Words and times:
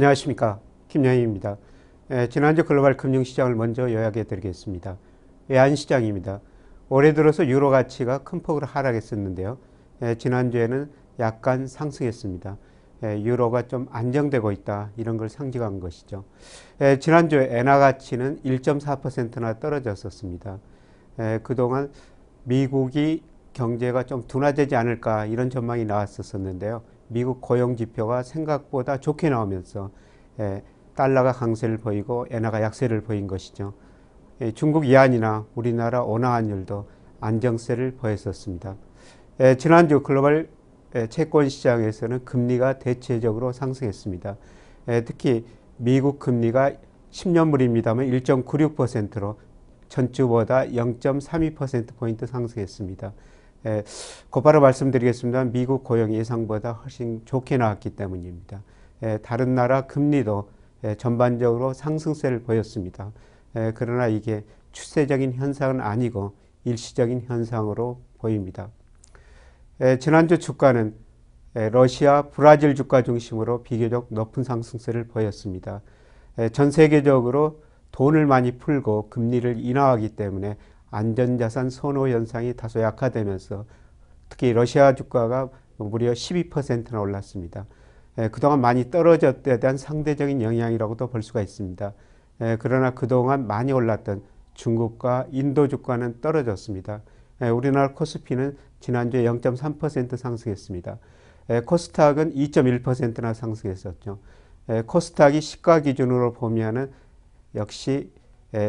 안녕하십니까 0.00 0.60
김영희입니다. 0.88 1.58
에, 2.10 2.28
지난주 2.30 2.64
글로벌 2.64 2.96
금융시장을 2.96 3.54
먼저 3.54 3.92
요약해 3.92 4.24
드리겠습니다. 4.24 4.96
외환시장입니다. 5.48 6.40
올해 6.88 7.12
들어서 7.12 7.46
유로 7.46 7.68
가치가 7.68 8.16
큰 8.16 8.40
폭으로 8.40 8.66
하락했었는데요. 8.66 9.58
에, 10.00 10.14
지난주에는 10.14 10.90
약간 11.18 11.66
상승했습니다. 11.66 12.56
에, 13.02 13.22
유로가 13.24 13.68
좀 13.68 13.88
안정되고 13.90 14.52
있다 14.52 14.90
이런 14.96 15.18
걸 15.18 15.28
상징한 15.28 15.80
것이죠. 15.80 16.24
에, 16.80 16.98
지난주에 16.98 17.48
엔화 17.50 17.78
가치는 17.78 18.40
1.4%나 18.42 19.58
떨어졌었습니다. 19.58 20.58
에, 21.18 21.40
그동안 21.42 21.90
미국이 22.44 23.22
경제가 23.52 24.04
좀 24.04 24.26
둔화되지 24.26 24.76
않을까 24.76 25.26
이런 25.26 25.50
전망이 25.50 25.84
나왔었었는데요. 25.84 26.80
미국 27.12 27.40
고용 27.40 27.76
지표가 27.76 28.22
생각보다 28.22 28.98
좋게 28.98 29.30
나오면서 29.30 29.90
예, 30.38 30.62
달러가 30.94 31.32
강세를 31.32 31.78
보이고 31.78 32.24
엔화가 32.30 32.62
약세를 32.62 33.02
보인 33.02 33.26
것이죠. 33.26 33.74
예, 34.40 34.52
중국 34.52 34.86
이안이나 34.86 35.44
우리나라 35.56 36.02
원화 36.02 36.34
환율도 36.34 36.88
안정세를 37.20 37.96
보였었습니다. 37.96 38.76
예, 39.40 39.56
지난주 39.56 40.02
글로벌 40.02 40.48
채권 41.08 41.48
시장에서는 41.48 42.24
금리가 42.24 42.78
대체적으로 42.78 43.52
상승했습니다. 43.52 44.36
특히 45.04 45.44
미국 45.76 46.18
금리가 46.18 46.72
10년물입니다만 47.12 48.22
1.96%로 48.22 49.38
전주보다 49.88 50.64
0.32%포인트 50.66 52.26
상승했습니다. 52.26 53.12
예, 53.66 53.84
곧바로 54.30 54.60
말씀드리겠습니다. 54.60 55.44
미국 55.44 55.84
고용 55.84 56.14
예상보다 56.14 56.72
훨씬 56.72 57.20
좋게 57.26 57.58
나왔기 57.58 57.90
때문입니다. 57.90 58.62
예, 59.02 59.18
다른 59.18 59.54
나라 59.54 59.82
금리도 59.82 60.48
예, 60.84 60.94
전반적으로 60.94 61.74
상승세를 61.74 62.42
보였습니다. 62.42 63.12
예, 63.56 63.72
그러나 63.74 64.06
이게 64.06 64.44
추세적인 64.72 65.34
현상은 65.34 65.80
아니고 65.80 66.32
일시적인 66.64 67.24
현상으로 67.26 68.00
보입니다. 68.18 68.70
예, 69.82 69.98
지난주 69.98 70.38
주가는 70.38 70.94
예, 71.56 71.68
러시아, 71.68 72.22
브라질 72.30 72.74
주가 72.74 73.02
중심으로 73.02 73.62
비교적 73.62 74.06
높은 74.08 74.42
상승세를 74.42 75.08
보였습니다. 75.08 75.82
예, 76.38 76.48
전 76.48 76.70
세계적으로 76.70 77.62
돈을 77.92 78.24
많이 78.24 78.56
풀고 78.56 79.10
금리를 79.10 79.56
인하하기 79.58 80.10
때문에 80.10 80.56
안전자산 80.90 81.70
선호 81.70 82.08
현상이 82.08 82.54
다소 82.54 82.80
약화되면서 82.80 83.64
특히 84.28 84.52
러시아 84.52 84.94
주가가 84.94 85.50
무려 85.76 86.12
12%나 86.12 87.00
올랐습니다. 87.00 87.66
예, 88.18 88.28
그동안 88.28 88.60
많이 88.60 88.90
떨어졌에 88.90 89.60
대한 89.60 89.76
상대적인 89.76 90.42
영향이라고도 90.42 91.08
볼 91.08 91.22
수가 91.22 91.40
있습니다. 91.40 91.92
예, 92.42 92.56
그러나 92.60 92.90
그동안 92.92 93.46
많이 93.46 93.72
올랐던 93.72 94.22
중국과 94.54 95.26
인도 95.30 95.68
주가는 95.68 96.20
떨어졌습니다. 96.20 97.02
예, 97.42 97.48
우리나라 97.48 97.92
코스피는 97.92 98.56
지난주에 98.80 99.24
0.3% 99.24 100.16
상승했습니다. 100.16 100.98
예, 101.50 101.60
코스닥은 101.60 102.34
2.1%나 102.34 103.32
상승했었죠. 103.32 104.18
예, 104.70 104.82
코스닥이 104.82 105.40
시가 105.40 105.80
기준으로 105.80 106.32
보면은 106.32 106.90
역시 107.54 108.12
예, 108.16 108.19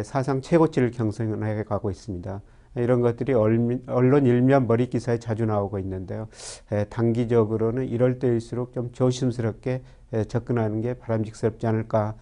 사상 0.03 0.41
최고치를 0.41 0.91
경선해 0.91 1.63
가고 1.63 1.89
있습니다. 1.89 2.41
이런 2.75 3.01
것들이 3.01 3.33
언론 3.33 4.25
일면 4.25 4.65
머리 4.65 4.87
기사에 4.87 5.19
자주 5.19 5.45
나오고 5.45 5.79
있는데요. 5.79 6.29
예, 6.71 6.85
단기적으로는 6.85 7.87
이럴 7.89 8.17
때일수록 8.17 8.71
좀 8.71 8.91
조심스럽게 8.93 9.81
예, 10.13 10.23
접근하는 10.23 10.79
게 10.81 10.93
바람직스럽지 10.93 11.67
않을까 11.67 12.15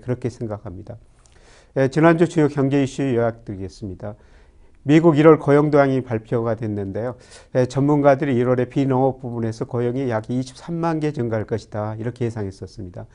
그렇게 0.00 0.28
생각합니다. 0.28 0.96
지난주 1.90 2.28
주요 2.28 2.48
경제 2.48 2.82
이슈 2.82 3.02
요약드리겠습니다. 3.14 4.14
미국 4.84 5.14
1월 5.14 5.40
고용 5.40 5.70
도양이 5.70 6.02
발표가 6.02 6.54
됐는데요. 6.56 7.16
전문가들이 7.68 8.34
1월에 8.34 8.68
비농업 8.68 9.20
부분에서 9.20 9.64
고용이 9.64 10.10
약 10.10 10.24
23만 10.24 11.00
개 11.00 11.12
증가할 11.12 11.46
것이다 11.46 11.96
이렇게 11.96 12.24
예상했었습니다. 12.26 13.06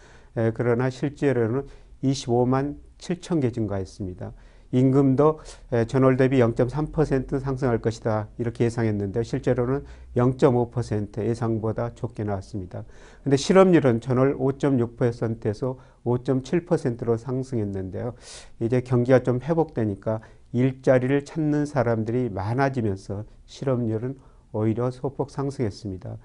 그러나 0.53 0.89
실제로는 0.89 1.67
25만 2.03 2.75
7천 2.97 3.41
개 3.41 3.51
증가했습니다. 3.51 4.33
임금도 4.73 5.39
전월 5.87 6.17
대비 6.17 6.39
0.3% 6.39 7.39
상승할 7.39 7.79
것이다 7.79 8.27
이렇게 8.37 8.65
예상했는데 8.65 9.23
실제로는 9.23 9.85
0.5% 10.17 11.23
예상보다 11.23 11.93
좋게 11.95 12.25
나왔습니다. 12.25 12.83
근데 13.23 13.37
실업률은 13.37 14.01
전월 14.01 14.37
5.6%에서 14.37 15.77
5.7%로 16.03 17.15
상승했는데요. 17.15 18.13
이제 18.59 18.81
경기가 18.81 19.23
좀 19.23 19.39
회복되니까 19.41 20.19
일자리를 20.51 21.23
찾는 21.23 21.65
사람들이 21.65 22.29
많아지면서 22.29 23.23
실업률은 23.45 24.17
오히려 24.51 24.91
소폭 24.91 25.29
상승했습니다. 25.29 26.17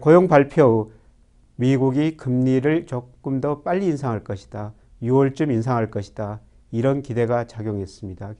고용 0.00 0.26
발표 0.26 0.62
후 0.62 0.92
미국이 1.56 2.16
금리를 2.16 2.86
조금 2.86 3.40
더 3.40 3.62
빨리 3.62 3.86
인상할 3.86 4.24
것이다. 4.24 4.72
6월쯤 5.02 5.50
인상할 5.50 5.90
것이다. 5.90 6.40
이런 6.70 7.02
기대가 7.02 7.46
작용했습니다. 7.46 8.34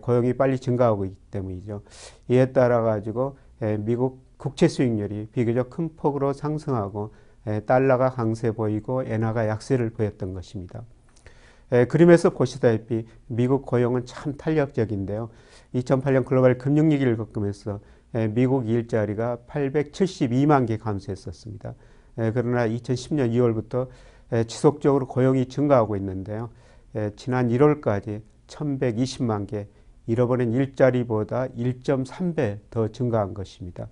고용이 0.00 0.34
빨리 0.34 0.58
증가하고 0.58 1.04
있기 1.04 1.16
때문이죠. 1.30 1.82
이에 2.28 2.52
따라 2.52 2.82
가지고 2.82 3.36
미국 3.78 4.22
국채 4.36 4.68
수익률이 4.68 5.28
비교적 5.32 5.70
큰 5.70 5.94
폭으로 5.96 6.32
상승하고 6.32 7.14
달러가 7.66 8.10
강세 8.10 8.50
보이고 8.52 9.02
엔화가 9.02 9.48
약세를 9.48 9.90
보였던 9.90 10.34
것입니다. 10.34 10.84
그림에서 11.88 12.30
보시다시피 12.30 13.06
미국 13.26 13.64
고용은 13.64 14.04
참 14.04 14.36
탄력적인데요. 14.36 15.30
2008년 15.74 16.24
글로벌 16.24 16.58
금융위기를 16.58 17.16
겪으면서 17.16 17.80
미국 18.30 18.68
일자리가 18.68 19.38
872만 19.48 20.66
개 20.66 20.76
감소했었습니다. 20.76 21.74
그러나 22.16 22.68
2010년 22.68 23.32
2월부터 23.32 23.88
지속적으로 24.46 25.06
고용이 25.06 25.46
증가하고 25.46 25.96
있는데요. 25.96 26.50
지난 27.16 27.48
1월까지 27.48 28.22
1120만 28.46 29.46
개 29.46 29.66
잃어버린 30.06 30.52
일자리보다 30.52 31.48
1.3배 31.48 32.58
더 32.70 32.88
증가한 32.88 33.34
것입니다. 33.34 33.88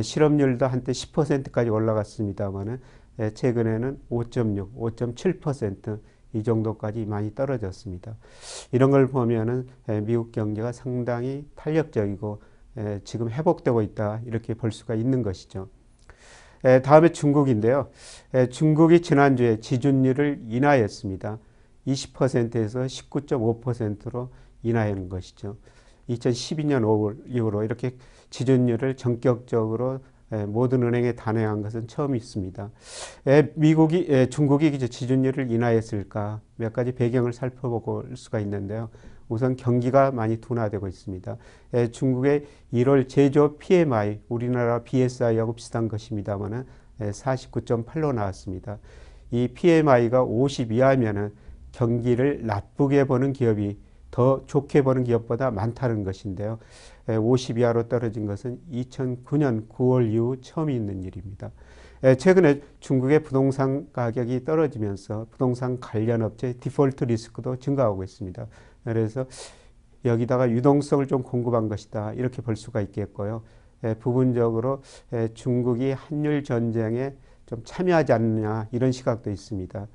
실업률도 0.00 0.66
한때 0.66 0.92
10%까지 0.92 1.70
올라갔습니다만 1.70 2.80
최근에는 3.34 3.98
5.6, 4.10 4.74
5.7%이 4.74 6.42
정도까지 6.42 7.06
많이 7.06 7.34
떨어졌습니다. 7.34 8.16
이런 8.72 8.90
걸 8.90 9.08
보면은 9.08 9.66
미국 10.04 10.32
경제가 10.32 10.72
상당히 10.72 11.46
탄력적이고 11.54 12.42
지금 13.04 13.30
회복되고 13.30 13.82
있다 13.82 14.20
이렇게 14.26 14.54
볼 14.54 14.70
수가 14.70 14.94
있는 14.94 15.22
것이죠. 15.22 15.68
다음에 16.82 17.10
중국인데요. 17.10 17.88
중국이 18.50 19.00
지난주에 19.00 19.60
지준율을 19.60 20.42
인하했습니다. 20.48 21.38
20%에서 21.86 22.80
19.5%로 22.80 24.30
인하하는 24.62 25.08
것이죠. 25.08 25.56
2012년 26.08 26.82
5월 26.82 27.16
이후로 27.26 27.64
이렇게 27.64 27.94
지준율을 28.30 28.96
전격적으로 28.96 30.00
모든 30.48 30.82
은행에 30.82 31.12
단행한 31.12 31.62
것은 31.62 31.86
처음 31.86 32.14
있습니다. 32.14 32.70
미국이 33.54 34.28
중국이 34.28 34.78
지준율을 34.78 35.50
인하했을까 35.50 36.40
몇 36.56 36.72
가지 36.72 36.92
배경을 36.92 37.32
살펴볼 37.32 38.16
수가 38.16 38.40
있는데요. 38.40 38.90
우선 39.28 39.56
경기가 39.56 40.10
많이 40.10 40.38
둔화되고 40.38 40.88
있습니다. 40.88 41.36
예, 41.74 41.90
중국의 41.90 42.46
1월 42.72 43.08
제조 43.08 43.56
PMI 43.58 44.20
우리나라 44.28 44.82
BSI하고 44.82 45.54
비슷한 45.54 45.88
것입니다만은 45.88 46.64
예, 47.00 47.10
49.8로 47.10 48.14
나왔습니다. 48.14 48.78
이 49.30 49.48
PMI가 49.48 50.22
50 50.22 50.72
이하면은 50.72 51.32
경기를 51.72 52.46
나쁘게 52.46 53.04
보는 53.04 53.32
기업이 53.32 53.78
더 54.10 54.42
좋게 54.46 54.82
보는 54.82 55.04
기업보다 55.04 55.50
많다는 55.50 56.02
것인데요. 56.02 56.58
50 57.08 57.58
예, 57.58 57.60
이하로 57.60 57.88
떨어진 57.88 58.26
것은 58.26 58.58
2009년 58.72 59.68
9월 59.68 60.10
이후 60.10 60.36
처음 60.40 60.70
있는 60.70 61.02
일입니다. 61.02 61.50
예, 62.04 62.14
최근에 62.14 62.62
중국의 62.80 63.22
부동산 63.24 63.88
가격이 63.92 64.44
떨어지면서 64.44 65.26
부동산 65.30 65.80
관련 65.80 66.22
업체 66.22 66.52
디폴트 66.54 67.04
리스크도 67.04 67.56
증가하고 67.56 68.04
있습니다. 68.04 68.46
그래서 68.88 69.26
여기다가 70.06 70.50
유동성을 70.50 71.06
좀 71.06 71.22
공급한 71.22 71.68
것이다. 71.68 72.14
이렇게 72.14 72.40
볼 72.40 72.56
수가 72.56 72.80
있겠고요. 72.80 73.42
예, 73.84 73.94
부분적으로 73.94 74.82
예, 75.12 75.28
중국이 75.34 75.92
한일 75.92 76.42
전쟁에 76.42 77.14
좀 77.44 77.62
참여하지 77.64 78.14
않느냐 78.14 78.68
이런 78.72 78.90
시각도 78.90 79.30
있습니다. 79.30 79.86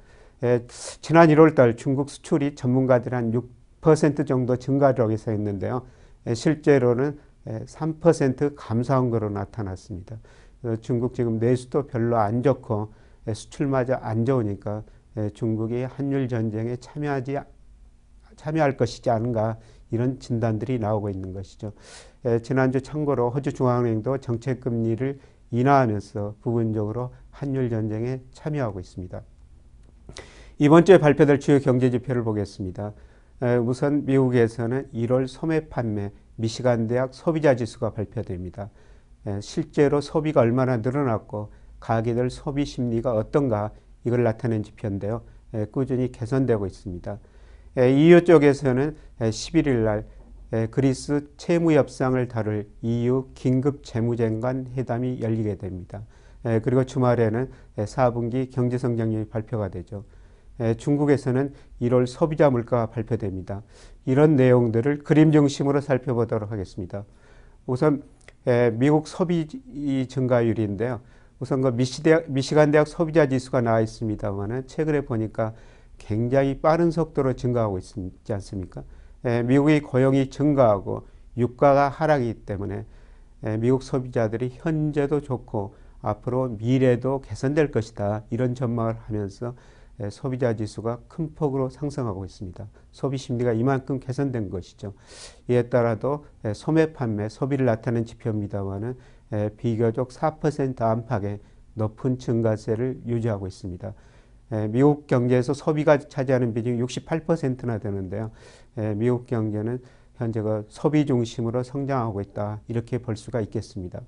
예, 0.43 0.65
지난 1.01 1.29
1월 1.29 1.55
달 1.55 1.75
중국 1.75 2.09
수출이 2.09 2.53
전문가들 2.53 3.15
한 3.15 3.31
6% 3.31 4.27
정도 4.27 4.57
증가라고 4.57 5.11
예상했는데요. 5.11 5.85
예, 6.27 6.33
실제로는 6.35 7.17
3% 7.45 8.43
예, 8.43 8.49
감소한 8.55 9.09
거로 9.09 9.29
나타났습니다. 9.29 10.17
중국 10.81 11.15
지금 11.15 11.39
내수도 11.39 11.87
별로 11.87 12.17
안 12.17 12.43
좋고 12.43 12.93
에, 13.27 13.33
수출마저 13.33 13.95
안 13.95 14.23
좋으니까 14.23 14.83
에, 15.17 15.29
중국이 15.31 15.81
한일 15.81 16.29
전쟁에 16.29 16.75
참여하지 16.77 17.37
참여할 18.35 18.77
것이지 18.77 19.09
않은가 19.09 19.57
이런 19.91 20.19
진단들이 20.19 20.79
나오고 20.79 21.09
있는 21.09 21.33
것이죠. 21.33 21.73
에, 22.25 22.41
지난주 22.41 22.81
참고로 22.81 23.29
호주 23.29 23.53
중앙은행도 23.53 24.17
정책 24.17 24.59
금리를 24.59 25.19
인하하면서 25.51 26.35
부분적으로 26.41 27.13
한일 27.29 27.69
전쟁에 27.69 28.21
참여하고 28.31 28.79
있습니다. 28.79 29.21
이번 30.59 30.85
주에 30.85 30.97
발표될 30.97 31.39
주요 31.39 31.59
경제 31.59 31.89
지표를 31.91 32.23
보겠습니다. 32.23 32.93
에, 33.41 33.55
우선 33.57 34.05
미국에서는 34.05 34.89
1월 34.93 35.27
소매 35.27 35.67
판매 35.67 36.11
미시간 36.35 36.87
대학 36.87 37.13
소비자 37.13 37.55
지수가 37.55 37.91
발표됩니다. 37.91 38.69
에, 39.27 39.41
실제로 39.41 40.01
소비가 40.01 40.41
얼마나 40.41 40.77
늘어났고 40.77 41.51
가게들 41.79 42.29
소비 42.29 42.65
심리가 42.65 43.13
어떤가 43.13 43.71
이걸 44.05 44.23
나타낸 44.23 44.63
지표인데요. 44.63 45.21
에, 45.53 45.65
꾸준히 45.65 46.11
개선되고 46.11 46.65
있습니다. 46.65 47.19
EU 47.75 48.23
쪽에서는 48.23 48.95
11일 49.19 49.83
날 49.83 50.05
그리스 50.69 51.27
채무 51.37 51.73
협상을 51.73 52.27
다룰 52.27 52.67
EU 52.83 53.29
긴급 53.33 53.83
재무장관 53.83 54.67
회담이 54.77 55.21
열리게 55.21 55.55
됩니다. 55.57 56.03
그리고 56.63 56.83
주말에는 56.83 57.49
4분기 57.77 58.51
경제 58.51 58.77
성장률이 58.77 59.29
발표가 59.29 59.69
되죠. 59.69 60.03
중국에서는 60.77 61.53
1월 61.81 62.05
소비자 62.05 62.51
물가가 62.51 62.85
발표됩니다. 62.91 63.63
이런 64.05 64.35
내용들을 64.35 64.99
그림 64.99 65.31
중심으로 65.31 65.81
살펴보도록 65.81 66.51
하겠습니다. 66.51 67.05
우선 67.65 68.03
미국 68.73 69.07
소비 69.07 69.47
증가율인데요. 70.07 71.01
우선 71.39 71.61
그 71.61 71.69
미시대학, 71.69 72.29
미시간 72.29 72.69
대학 72.69 72.87
소비자 72.87 73.27
지수가 73.27 73.61
나와 73.61 73.81
있습니다만은 73.81 74.67
최근에 74.67 75.01
보니까 75.01 75.53
굉장히 76.05 76.59
빠른 76.59 76.91
속도로 76.91 77.33
증가하고 77.33 77.77
있지 77.77 78.33
않습니까? 78.33 78.83
미국의 79.45 79.81
고용이 79.81 80.29
증가하고 80.29 81.07
유가가 81.37 81.87
하락이기 81.87 82.45
때문에 82.45 82.85
미국 83.59 83.83
소비자들이 83.83 84.51
현재도 84.53 85.21
좋고 85.21 85.75
앞으로 86.01 86.49
미래도 86.59 87.21
개선될 87.21 87.71
것이다 87.71 88.23
이런 88.29 88.53
전망을 88.53 88.97
하면서 89.05 89.55
소비자 90.09 90.55
지수가 90.55 91.03
큰 91.07 91.33
폭으로 91.35 91.69
상승하고 91.69 92.25
있습니다. 92.25 92.67
소비 92.91 93.17
심리가 93.17 93.53
이만큼 93.53 93.99
개선된 93.99 94.49
것이죠. 94.49 94.93
이에 95.47 95.69
따라도 95.69 96.25
소매 96.53 96.91
판매, 96.91 97.29
소비를 97.29 97.65
나타내는 97.65 98.05
지표입니다만은 98.05 98.97
비교적 99.55 100.09
4% 100.09 100.81
안팎의 100.81 101.39
높은 101.75 102.17
증가세를 102.17 103.03
유지하고 103.07 103.47
있습니다. 103.47 103.93
미국 104.69 105.07
경제에서 105.07 105.53
소비가 105.53 105.97
차지하는 105.97 106.53
비중이 106.53 106.81
68%나 106.81 107.79
되는데요. 107.79 108.31
미국 108.95 109.25
경제는 109.25 109.79
현재가 110.15 110.63
소비 110.67 111.05
중심으로 111.05 111.63
성장하고 111.63 112.21
있다. 112.21 112.61
이렇게 112.67 112.99
볼 112.99 113.17
수가 113.17 113.41
있겠습니다. 113.41 114.01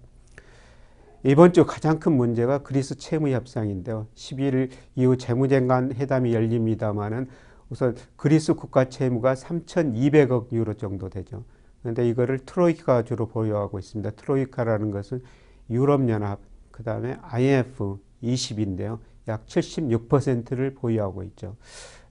이번 1.23 1.53
주 1.53 1.65
가장 1.65 1.99
큰 1.99 2.11
문제가 2.11 2.59
그리스 2.59 2.95
채무 2.95 3.29
협상인데요. 3.29 4.05
11일 4.13 4.69
이후 4.95 5.17
재무장관 5.17 5.93
회담이 5.93 6.33
열립니다만은 6.35 7.27
우선 7.71 7.95
그리스 8.15 8.53
국가 8.53 8.89
채무가 8.89 9.33
3,200억 9.33 10.51
유로 10.51 10.75
정도 10.75 11.09
되죠. 11.09 11.43
그런데 11.81 12.07
이거를 12.07 12.37
트로이카가 12.45 13.03
주로 13.03 13.27
보유하고 13.27 13.79
있습니다. 13.79 14.11
트로이카라는 14.11 14.91
것은 14.91 15.23
유럽연합, 15.71 16.39
그 16.69 16.83
다음에 16.83 17.17
IMF 17.23 17.97
20인데요. 18.21 18.99
약 19.27 19.45
76%를 19.45 20.73
보유하고 20.75 21.23
있죠. 21.23 21.55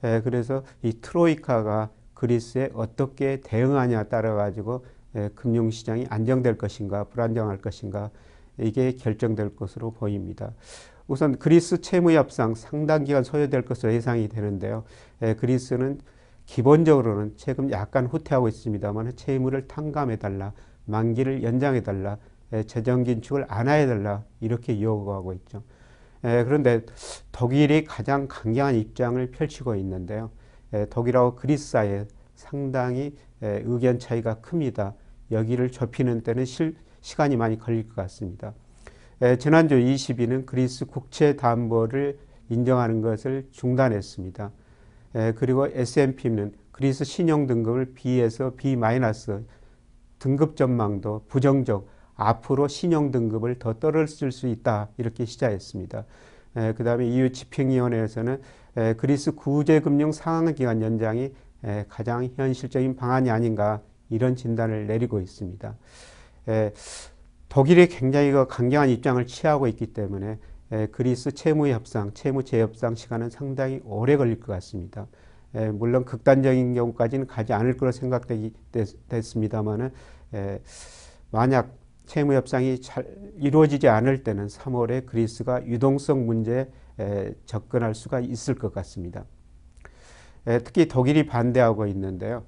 에, 0.03 0.21
그래서 0.23 0.63
이 0.83 0.93
트로이카가 1.01 1.91
그리스에 2.15 2.71
어떻게 2.75 3.41
대응하냐 3.41 4.05
따라 4.05 4.35
가지고 4.35 4.85
금융시장이 5.35 6.07
안정될 6.09 6.59
것인가 6.59 7.05
불안정할 7.05 7.59
것인가 7.59 8.11
이게 8.59 8.93
결정될 8.97 9.57
것으로 9.57 9.93
보입니다. 9.93 10.53
우선 11.07 11.39
그리스 11.39 11.81
채무 11.81 12.13
협상 12.13 12.55
상당 12.55 13.05
기간 13.05 13.23
소요될 13.23 13.63
것으로 13.63 13.93
예상이 13.93 14.29
되는데요. 14.29 14.85
에, 15.23 15.35
그리스는 15.35 16.01
기본적으로는 16.47 17.35
최근 17.37 17.71
약간 17.71 18.07
후퇴하고 18.07 18.49
있습니다만 18.49 19.17
채무를 19.17 19.67
탕감해 19.67 20.17
달라, 20.17 20.53
만기를 20.85 21.43
연장해 21.43 21.83
달라, 21.83 22.19
재정 22.67 23.03
긴축을 23.03 23.47
안 23.49 23.69
해 23.69 23.87
달라 23.87 24.23
이렇게 24.41 24.81
요구하고 24.81 25.33
있죠. 25.35 25.63
에, 26.25 26.45
그런데 26.45 26.81
독일이 27.33 27.85
가장 27.85 28.27
강경한 28.29 28.75
입장을 28.77 29.31
펼치고 29.31 29.75
있는데요. 29.77 30.31
에, 30.73 30.87
독일하고 30.87 31.37
그리스 31.37 31.71
사이에 31.71 32.07
상당히 32.35 33.15
에, 33.43 33.63
의견 33.65 33.99
차이가 33.99 34.41
큽니다. 34.41 34.95
여기를 35.31 35.71
좁히는 35.71 36.23
때는 36.23 36.45
실, 36.45 36.77
시간이 37.01 37.37
많이 37.37 37.59
걸릴 37.59 37.87
것 37.89 37.95
같습니다. 37.97 38.55
에, 39.21 39.37
지난주 39.37 39.77
22는 39.77 40.47
그리스 40.47 40.87
국채 40.87 41.37
담보를 41.37 42.19
인정하는 42.49 43.03
것을 43.03 43.47
중단했습니다. 43.53 44.51
에, 45.17 45.33
그리고 45.33 45.67
S&P는 45.67 46.55
그리스 46.73 47.05
신용 47.05 47.47
등급을 47.47 47.93
B에서 47.95 48.55
B 48.57 48.77
등급 50.19 50.57
전망도 50.57 51.27
부정적 51.29 51.87
앞으로 52.17 52.69
신용 52.69 53.11
등급을 53.11 53.59
더 53.59 53.79
떨어질 53.79 54.33
수 54.33 54.47
있다 54.47 54.89
이렇게 54.97 55.25
시작했습니다. 55.25 56.05
그 56.77 56.85
다음에 56.85 57.07
EU 57.09 57.33
집행위원회에서는 57.33 58.41
에, 58.77 58.95
그리스 58.95 59.33
구제금융 59.33 60.13
상환기간 60.13 60.83
연장이 60.83 61.33
에, 61.65 61.85
가장 61.89 62.29
현실적인 62.37 62.97
방안이 62.97 63.31
아닌가 63.31 63.81
이런 64.11 64.37
진단을 64.37 64.87
내리고 64.87 65.21
있습니다. 65.21 65.77
에, 66.49 66.73
독일이 67.49 67.87
굉장히 67.89 68.33
그 68.33 68.47
강경한 68.49 68.89
입장을 68.91 69.25
취하고 69.27 69.69
있기 69.69 69.89
때문에 69.89 70.39
에, 70.73 70.87
그리스 70.87 71.33
채무 71.33 71.69
협상, 71.69 72.13
채무 72.15 72.45
재협상 72.45 72.95
시간은 72.97 73.31
상당히 73.31 73.81
오래 73.85 74.17
걸릴 74.17 74.41
것 74.41 74.53
같습니다. 74.53 75.07
에, 75.55 75.71
물론 75.71 76.05
극단적인 76.05 76.75
경우까지는 76.75 77.27
가지 77.27 77.53
않을 77.53 77.77
거로 77.77 77.93
생각되기 77.93 78.53
됐습니다만은 79.09 79.91
만약 81.31 81.73
채무 82.07 82.35
협상이 82.35 82.81
잘 82.81 83.07
이루어지지 83.39 83.89
않을 83.89 84.23
때는 84.23 84.47
3월에 84.47 85.07
그리스가 85.07 85.67
유동성 85.67 86.27
문제에 86.27 86.67
접근할 87.47 87.95
수가 87.95 88.21
있을 88.21 88.55
것 88.55 88.73
같습니다. 88.73 89.25
특히 90.45 90.87
독일이 90.87 91.27
반대하고 91.27 91.87
있는데요. 91.87 92.45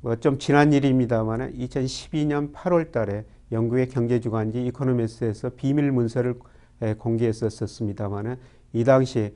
뭐 0.00 0.16
좀 0.16 0.38
지난 0.38 0.72
일입니다만 0.72 1.54
2012년 1.54 2.52
8월 2.52 2.92
달에 2.92 3.24
영국의 3.52 3.88
경제주간지 3.88 4.66
이코노미스에서 4.66 5.50
비밀 5.50 5.92
문서를 5.92 6.38
공개했었습니다만 6.98 8.38
이 8.72 8.84
당시 8.84 9.34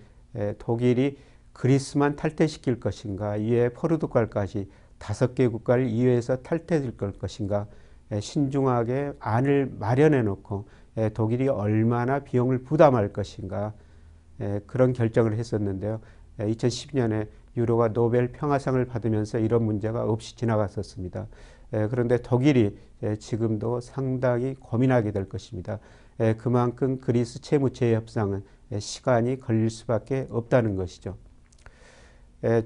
독일이 0.58 1.18
그리스만 1.52 2.16
탈퇴시킬 2.16 2.80
것인가 2.80 3.37
이에 3.37 3.70
포르투갈까지 3.70 4.68
다섯 4.99 5.35
개 5.35 5.49
국가를 5.49 5.88
이외에서 5.88 6.42
탈퇴될 6.42 6.97
것인가 6.97 7.66
신중하게 8.21 9.12
안을 9.19 9.73
마련해 9.79 10.23
놓고 10.23 10.69
독일이 11.15 11.49
얼마나 11.49 12.21
비용을 12.21 12.65
부담할 12.65 13.12
것인가 13.12 13.73
그런 14.67 14.93
결정을 14.93 15.37
했었는데요. 15.37 16.00
2010년에 16.38 17.29
유로가 17.57 17.93
노벨 17.93 18.33
평화상을 18.33 18.85
받으면서 18.87 19.38
이런 19.38 19.65
문제가 19.65 20.05
없이 20.05 20.37
지나갔었습니다. 20.37 21.27
그런데 21.91 22.23
독일이 22.23 22.79
지금도 23.19 23.81
상당히 23.81 24.55
고민하게 24.55 25.12
될 25.12 25.29
것입니다. 25.29 25.79
그만큼 26.38 26.99
그리스 26.99 27.41
채무제 27.41 27.95
협상은 27.95 28.43
시간이 28.79 29.38
걸릴 29.38 29.71
수밖에 29.71 30.27
없다는 30.31 30.77
것이죠. 30.77 31.17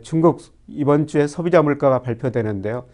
중국 0.02 0.40
이번 0.68 1.06
주에 1.06 1.26
소비자 1.26 1.62
물가가 1.62 2.02
발표되는데요. 2.02 2.86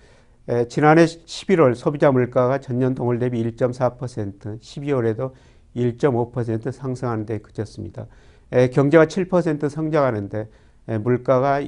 지난해 0.69 1.05
11월 1.05 1.75
소비자 1.75 2.11
물가가 2.11 2.59
전년 2.59 2.95
동월 2.95 3.19
대비 3.19 3.43
1.4%, 3.45 4.61
12월에도 4.61 5.33
1.5% 5.77 6.73
상승하는 6.73 7.27
데 7.27 7.39
그쳤습니다. 7.39 8.07
경제가 8.73 9.05
7% 9.05 9.69
성장하는데 9.69 10.49
물가가 11.01 11.61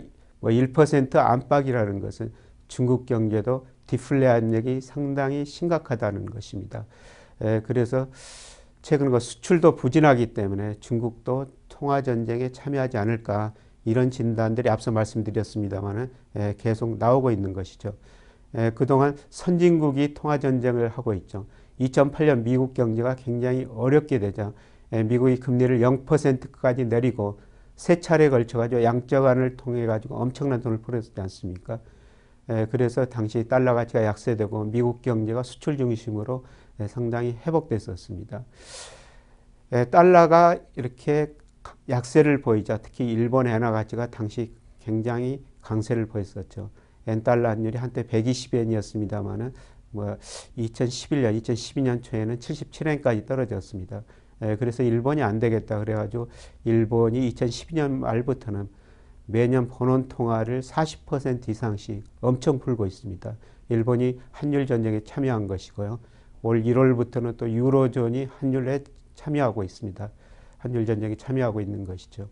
뭐1% 0.43 1.17
안팎이라는 1.17 2.01
것은 2.01 2.33
중국 2.69 3.05
경제도 3.05 3.67
디플레 3.87 4.27
압력이 4.27 4.81
상당히 4.81 5.45
심각하다는 5.45 6.27
것입니다. 6.27 6.87
그래서 7.65 8.09
최근 8.81 9.11
그 9.11 9.21
수출도 9.21 9.77
부진하기 9.77 10.33
때문에 10.33 10.77
중국도 10.81 11.49
통화 11.69 12.01
전쟁에 12.01 12.49
참여하지 12.51 12.97
않을까 12.97 13.53
이런 13.85 14.11
진단들이 14.11 14.71
앞서 14.71 14.91
말씀드렸습니다만은 14.91 16.11
계속 16.57 16.97
나오고 16.97 17.31
있는 17.31 17.53
것이죠. 17.53 17.93
그동안 18.75 19.16
선진국이 19.30 20.14
통화 20.14 20.38
전쟁을 20.38 20.88
하고 20.88 21.14
있죠. 21.14 21.47
2008년 21.80 22.42
미국 22.42 22.75
경제가 22.75 23.16
굉장히 23.16 23.66
어렵게 23.71 24.19
되자 24.19 24.52
예, 24.92 25.02
미국이 25.02 25.38
금리를 25.38 25.80
0%까지 25.80 26.87
내리고 26.87 27.40
세 27.76 28.00
차례 28.00 28.28
걸쳐 28.28 28.59
가지고 28.59 28.83
양적완을 28.83 29.57
통해 29.57 29.87
가지고 29.87 30.16
엄청난 30.16 30.61
돈을 30.61 30.78
풀었지 30.78 31.12
않습니까? 31.16 31.78
예, 32.50 32.66
그래서 32.71 33.04
당시 33.07 33.47
달러 33.49 33.75
가치가 33.75 34.04
약세되고 34.04 34.64
미국 34.64 35.00
경제가 35.02 35.42
수출 35.42 35.76
중심으로 35.76 36.45
예, 36.80 36.88
상당히 36.88 37.38
회복됐었습니다. 37.47 38.45
예, 39.73 39.85
달러가 39.85 40.59
이렇게 40.76 41.33
약세를 41.88 42.40
보이자 42.40 42.78
특히 42.78 43.11
일본 43.11 43.47
엔화 43.47 43.71
가치가 43.71 44.11
당시 44.11 44.52
굉장히 44.80 45.45
강세를 45.62 46.07
보였었죠. 46.07 46.71
엔달러 47.07 47.49
환율이 47.49 47.78
한때 47.78 48.02
120엔이었습니다만은 48.04 49.52
뭐 49.90 50.16
2011년, 50.57 51.40
2012년 51.42 52.02
초에는 52.02 52.38
77엔까지 52.38 53.26
떨어졌습니다. 53.26 54.02
예, 54.42 54.57
그래서 54.57 54.83
일본이 54.83 55.23
안 55.23 55.38
되겠다 55.38 55.78
그래가지고 55.78 56.28
일본이 56.64 57.30
2012년 57.33 57.90
말부터는 57.90 58.69
매년 59.26 59.69
본원 59.69 60.09
통화를 60.09 60.61
40% 60.61 61.49
이상씩 61.49 62.04
엄청 62.21 62.59
풀고 62.59 62.87
있습니다. 62.87 63.37
일본이 63.69 64.19
한일 64.33 64.66
전쟁에 64.66 65.00
참여한 65.04 65.47
것이고요. 65.47 66.00
올 66.42 66.62
1월부터는 66.62 67.37
또 67.37 67.50
유로존이 67.50 68.28
한일에 68.38 68.83
참여하고 69.14 69.62
있습니다. 69.62 70.11
한일 70.59 70.87
전쟁에 70.87 71.14
참여하고 71.16 71.61
있는 71.61 71.85
것이죠. 71.85 72.28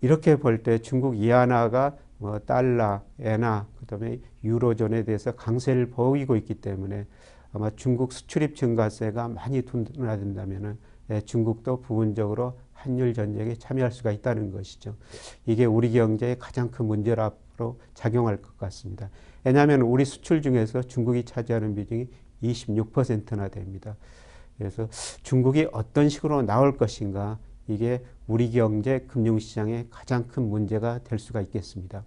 이렇게 0.00 0.36
볼 0.36 0.62
때 0.62 0.78
중국 0.78 1.16
이안화가 1.16 1.96
뭐 2.20 2.38
달러, 2.38 3.02
엔화, 3.18 3.66
그다음에 3.80 4.20
유로존에 4.44 5.04
대해서 5.04 5.32
강세를 5.32 5.88
보이고 5.88 6.36
있기 6.36 6.54
때문에 6.54 7.06
아마 7.52 7.70
중국 7.74 8.12
수출입 8.12 8.56
증가세가 8.56 9.28
많이 9.28 9.62
둔화된다면은 9.62 10.78
예, 11.10 11.22
중국도 11.22 11.80
부분적으로 11.80 12.58
한일 12.72 13.14
전쟁에 13.14 13.54
참여할 13.54 13.90
수가 13.90 14.12
있다는 14.12 14.52
것이죠. 14.52 14.96
이게 15.46 15.64
우리 15.64 15.92
경제의 15.92 16.38
가장 16.38 16.70
큰 16.70 16.84
문제로 16.84 17.32
작용할 17.94 18.40
것 18.40 18.56
같습니다. 18.58 19.10
왜냐하면 19.42 19.80
우리 19.80 20.04
수출 20.04 20.42
중에서 20.42 20.82
중국이 20.82 21.24
차지하는 21.24 21.74
비중이 21.74 22.06
26%나 22.42 23.48
됩니다. 23.48 23.96
그래서 24.58 24.88
중국이 25.22 25.68
어떤 25.72 26.10
식으로 26.10 26.42
나올 26.42 26.76
것인가 26.76 27.38
이게 27.70 28.02
우리 28.26 28.50
경제 28.50 29.00
금융시장의 29.00 29.86
가장 29.90 30.26
큰 30.26 30.48
문제가 30.48 30.98
될 31.04 31.18
수가 31.18 31.40
있겠습니다. 31.40 32.04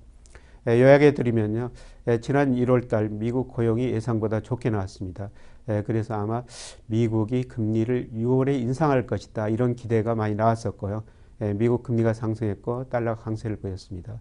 예, 0.67 0.81
요약해 0.81 1.13
드리면요. 1.13 1.71
예, 2.07 2.19
지난 2.19 2.53
1월 2.53 2.87
달 2.87 3.09
미국 3.09 3.47
고용이 3.49 3.91
예상보다 3.91 4.41
좋게 4.41 4.69
나왔습니다. 4.69 5.29
예, 5.69 5.83
그래서 5.85 6.15
아마 6.15 6.43
미국이 6.87 7.43
금리를 7.43 8.11
6월에 8.13 8.59
인상할 8.59 9.07
것이다. 9.07 9.49
이런 9.49 9.75
기대가 9.75 10.15
많이 10.15 10.35
나왔었고요. 10.35 11.03
미국 11.55 11.83
금리가 11.83 12.13
상승했고 12.13 12.89
달러 12.89 13.15
강세를 13.15 13.57
보였습니다. 13.57 14.19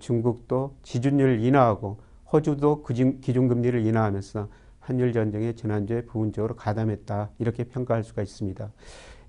중국도 0.00 0.76
지준율 0.82 1.40
인하하고 1.40 2.00
호주도 2.30 2.82
기준금리를 2.82 3.86
인하하면서 3.86 4.48
한일 4.78 5.12
전쟁에 5.12 5.54
지난주에 5.54 6.02
부분적으로 6.02 6.56
가담했다. 6.56 7.30
이렇게 7.38 7.64
평가할 7.64 8.04
수가 8.04 8.20
있습니다. 8.20 8.70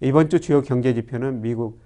이번 0.04 0.28
주 0.28 0.42
주요 0.42 0.62
경제 0.62 0.94
지표는 0.94 1.40
미국 1.40 1.80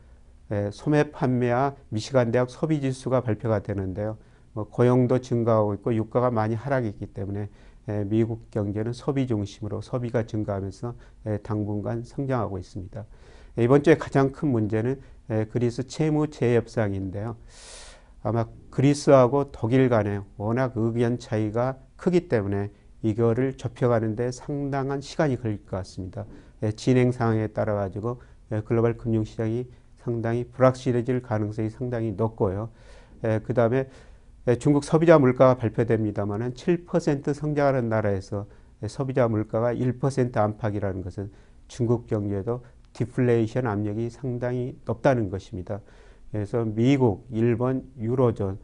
소매 0.71 1.11
판매와 1.11 1.75
미시간 1.89 2.31
대학 2.31 2.49
소비 2.49 2.81
지수가 2.81 3.21
발표가 3.21 3.59
되는데요. 3.59 4.17
뭐 4.53 4.67
고용도 4.67 5.19
증가하고 5.19 5.75
있고 5.75 5.93
유가가 5.93 6.31
많이 6.31 6.55
하락했기 6.55 7.05
때문에 7.05 7.47
미국 8.07 8.49
경제는 8.49 8.91
소비 8.93 9.27
중심으로 9.27 9.81
소비가 9.81 10.25
증가하면서 10.25 10.95
당분간 11.43 12.03
성장하고 12.03 12.57
있습니다. 12.57 13.05
이번 13.59 13.83
주에 13.83 13.97
가장 13.97 14.31
큰 14.31 14.47
문제는 14.47 14.99
그리스 15.51 15.85
채무 15.85 16.31
재협상인데요. 16.31 17.35
아마 18.23 18.47
그리스하고 18.71 19.51
독일 19.51 19.89
간에 19.89 20.21
워낙 20.37 20.73
의견 20.75 21.19
차이가 21.19 21.77
크기 21.95 22.27
때문에 22.27 22.71
이거를 23.03 23.57
좁혀가는데 23.57 24.31
상당한 24.31 25.01
시간이 25.01 25.39
걸릴 25.39 25.63
것 25.65 25.77
같습니다. 25.77 26.25
진행 26.75 27.11
상황에 27.11 27.47
따라 27.47 27.75
가지고 27.75 28.21
글로벌 28.65 28.97
금융시장이 28.97 29.67
상당히 29.97 30.45
불확실해질 30.45 31.21
가능성이 31.21 31.69
상당히 31.69 32.11
높고요. 32.13 32.69
그 33.43 33.53
다음에 33.53 33.89
중국 34.59 34.83
소비자 34.83 35.19
물가가 35.19 35.55
발표됩니다만은 35.55 36.53
7% 36.53 37.33
성장하는 37.33 37.89
나라에서 37.89 38.47
소비자 38.87 39.27
물가가 39.27 39.73
1% 39.73 40.37
안팎이라는 40.37 41.01
것은 41.01 41.31
중국 41.67 42.07
경제도 42.07 42.63
디플레이션 42.93 43.67
압력이 43.67 44.09
상당히 44.09 44.79
높다는 44.85 45.29
것입니다. 45.29 45.81
그래서 46.31 46.63
미국, 46.63 47.27
일본, 47.31 47.83
유로존 47.99 48.59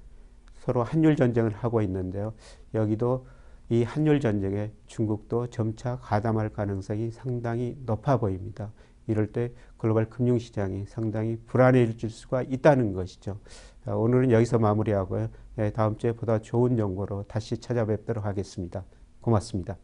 서로 0.55 0.83
한율 0.83 1.15
전쟁을 1.17 1.51
하고 1.51 1.81
있는데요. 1.81 2.33
여기도 2.73 3.27
이 3.69 3.83
한율 3.83 4.19
전쟁에 4.19 4.71
중국도 4.87 5.47
점차 5.47 5.97
가담할 5.97 6.49
가능성이 6.49 7.11
상당히 7.11 7.77
높아 7.85 8.17
보입니다. 8.17 8.71
이럴 9.07 9.31
때 9.31 9.51
글로벌 9.77 10.09
금융시장이 10.09 10.85
상당히 10.85 11.37
불안해질 11.45 12.09
수가 12.09 12.43
있다는 12.43 12.93
것이죠. 12.93 13.39
오늘은 13.85 14.31
여기서 14.31 14.59
마무리하고요. 14.59 15.29
네, 15.55 15.71
다음 15.71 15.97
주에 15.97 16.13
보다 16.13 16.39
좋은 16.39 16.77
정보로 16.77 17.23
다시 17.27 17.57
찾아뵙도록 17.57 18.25
하겠습니다. 18.25 18.85
고맙습니다. 19.21 19.77